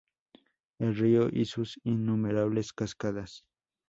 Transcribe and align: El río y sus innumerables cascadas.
El 0.79 0.95
río 0.95 1.29
y 1.31 1.45
sus 1.45 1.79
innumerables 1.83 2.73
cascadas. 2.73 3.45